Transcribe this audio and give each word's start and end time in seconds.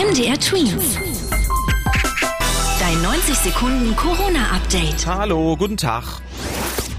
MDR 0.00 0.40
Twins. 0.40 0.96
Dein 2.80 3.02
90 3.02 3.34
Sekunden 3.36 3.94
Corona-Update. 3.94 5.06
Hallo, 5.06 5.54
guten 5.58 5.76
Tag. 5.76 6.22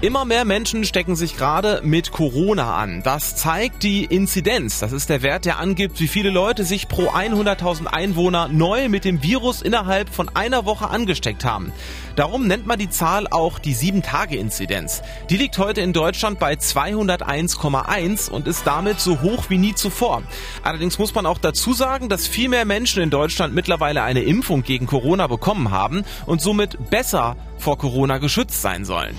Immer 0.02 0.24
mehr 0.24 0.44
Menschen 0.44 0.84
stecken 0.84 1.14
sich 1.14 1.36
gerade 1.36 1.80
mit 1.84 2.10
Corona 2.10 2.74
an. 2.74 3.04
Das 3.04 3.36
zeigt 3.36 3.84
die 3.84 4.04
Inzidenz. 4.04 4.80
Das 4.80 4.90
ist 4.90 5.08
der 5.08 5.22
Wert, 5.22 5.44
der 5.44 5.60
angibt, 5.60 6.00
wie 6.00 6.08
viele 6.08 6.30
Leute 6.30 6.64
sich 6.64 6.88
pro 6.88 7.10
100.000 7.10 7.86
Einwohner 7.86 8.48
neu 8.48 8.88
mit 8.88 9.04
dem 9.04 9.22
Virus 9.22 9.62
innerhalb 9.62 10.12
von 10.12 10.28
einer 10.34 10.64
Woche 10.64 10.90
angesteckt 10.90 11.44
haben. 11.44 11.72
Darum 12.16 12.48
nennt 12.48 12.66
man 12.66 12.80
die 12.80 12.90
Zahl 12.90 13.28
auch 13.28 13.60
die 13.60 13.76
7-Tage-Inzidenz. 13.76 15.02
Die 15.30 15.36
liegt 15.36 15.56
heute 15.58 15.82
in 15.82 15.92
Deutschland 15.92 16.40
bei 16.40 16.54
201,1 16.54 18.28
und 18.28 18.48
ist 18.48 18.66
damit 18.66 18.98
so 18.98 19.20
hoch 19.20 19.50
wie 19.50 19.58
nie 19.58 19.76
zuvor. 19.76 20.24
Allerdings 20.64 20.98
muss 20.98 21.14
man 21.14 21.26
auch 21.26 21.38
dazu 21.38 21.74
sagen, 21.74 22.08
dass 22.08 22.26
viel 22.26 22.48
mehr 22.48 22.64
Menschen 22.64 23.04
in 23.04 23.10
Deutschland 23.10 23.54
mittlerweile 23.54 24.02
eine 24.02 24.22
Impfung 24.22 24.64
gegen 24.64 24.88
Corona 24.88 25.28
bekommen 25.28 25.70
haben 25.70 26.02
und 26.26 26.40
somit 26.40 26.90
besser 26.90 27.36
vor 27.56 27.78
Corona 27.78 28.18
geschützt 28.18 28.62
sein 28.62 28.84
sollen. 28.84 29.16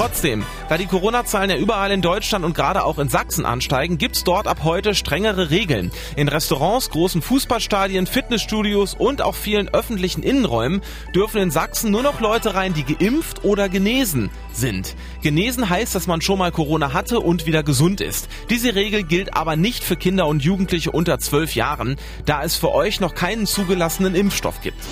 Trotzdem, 0.00 0.46
da 0.70 0.78
die 0.78 0.86
Corona-Zahlen 0.86 1.50
ja 1.50 1.56
überall 1.58 1.90
in 1.90 2.00
Deutschland 2.00 2.42
und 2.42 2.54
gerade 2.54 2.84
auch 2.84 2.98
in 2.98 3.10
Sachsen 3.10 3.44
ansteigen, 3.44 3.98
gibt's 3.98 4.24
dort 4.24 4.46
ab 4.46 4.60
heute 4.64 4.94
strengere 4.94 5.50
Regeln. 5.50 5.90
In 6.16 6.28
Restaurants, 6.28 6.88
großen 6.88 7.20
Fußballstadien, 7.20 8.06
Fitnessstudios 8.06 8.94
und 8.94 9.20
auch 9.20 9.34
vielen 9.34 9.68
öffentlichen 9.68 10.22
Innenräumen 10.22 10.80
dürfen 11.14 11.42
in 11.42 11.50
Sachsen 11.50 11.90
nur 11.90 12.02
noch 12.02 12.18
Leute 12.22 12.54
rein, 12.54 12.72
die 12.72 12.84
geimpft 12.84 13.44
oder 13.44 13.68
genesen 13.68 14.30
sind. 14.54 14.96
Genesen 15.20 15.68
heißt, 15.68 15.94
dass 15.94 16.06
man 16.06 16.22
schon 16.22 16.38
mal 16.38 16.50
Corona 16.50 16.94
hatte 16.94 17.20
und 17.20 17.44
wieder 17.44 17.62
gesund 17.62 18.00
ist. 18.00 18.30
Diese 18.48 18.74
Regel 18.74 19.02
gilt 19.02 19.34
aber 19.34 19.56
nicht 19.56 19.84
für 19.84 19.96
Kinder 19.96 20.28
und 20.28 20.42
Jugendliche 20.42 20.92
unter 20.92 21.18
12 21.18 21.54
Jahren, 21.56 21.96
da 22.24 22.42
es 22.42 22.56
für 22.56 22.72
euch 22.72 23.00
noch 23.00 23.14
keinen 23.14 23.44
zugelassenen 23.44 24.14
Impfstoff 24.14 24.62
gibt. 24.62 24.82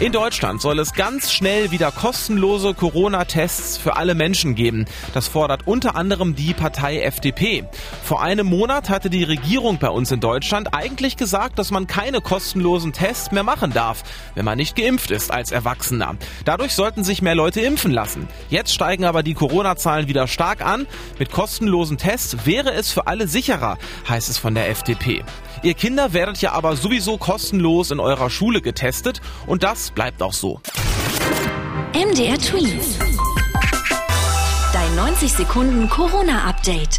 In 0.00 0.10
Deutschland 0.10 0.60
soll 0.60 0.80
es 0.80 0.92
ganz 0.92 1.32
schnell 1.32 1.70
wieder 1.70 1.92
kostenlose 1.92 2.74
Corona-Tests 2.74 3.78
für 3.78 3.94
alle 3.94 4.16
Menschen 4.16 4.56
geben. 4.56 4.86
Das 5.14 5.28
fordert 5.28 5.68
unter 5.68 5.94
anderem 5.94 6.34
die 6.34 6.52
Partei 6.52 7.00
FDP. 7.02 7.64
Vor 8.02 8.20
einem 8.20 8.48
Monat 8.48 8.88
hatte 8.90 9.08
die 9.08 9.22
Regierung 9.22 9.78
bei 9.78 9.88
uns 9.88 10.10
in 10.10 10.18
Deutschland 10.18 10.74
eigentlich 10.74 11.16
gesagt, 11.16 11.60
dass 11.60 11.70
man 11.70 11.86
keine 11.86 12.20
kostenlosen 12.20 12.92
Tests 12.92 13.30
mehr 13.30 13.44
machen 13.44 13.72
darf, 13.72 14.02
wenn 14.34 14.44
man 14.44 14.58
nicht 14.58 14.74
geimpft 14.74 15.12
ist 15.12 15.30
als 15.30 15.52
Erwachsener. 15.52 16.16
Dadurch 16.44 16.74
sollten 16.74 17.04
sich 17.04 17.22
mehr 17.22 17.36
Leute 17.36 17.60
impfen 17.60 17.92
lassen. 17.92 18.26
Jetzt 18.50 18.74
steigen 18.74 19.04
aber 19.04 19.22
die 19.22 19.34
Corona-Zahlen 19.34 20.08
wieder 20.08 20.26
stark 20.26 20.66
an. 20.66 20.88
Mit 21.20 21.30
kostenlosen 21.30 21.98
Tests 21.98 22.38
wäre 22.44 22.72
es 22.72 22.90
für 22.90 23.06
alle 23.06 23.28
sicherer, 23.28 23.78
heißt 24.08 24.28
es 24.28 24.38
von 24.38 24.56
der 24.56 24.68
FDP. 24.70 25.22
Ihr 25.62 25.72
Kinder 25.74 26.12
werdet 26.12 26.42
ja 26.42 26.52
aber 26.52 26.76
sowieso 26.76 27.16
kostenlos 27.16 27.90
in 27.90 27.98
eurer 27.98 28.28
Schule 28.28 28.60
getestet 28.60 29.22
und 29.46 29.62
das 29.62 29.83
bleibt 29.90 30.22
auch 30.22 30.32
so. 30.32 30.60
MDR 31.92 32.38
Twins. 32.38 32.98
Dein 34.72 34.94
90 34.96 35.32
Sekunden 35.32 35.88
Corona-Update. 35.88 36.93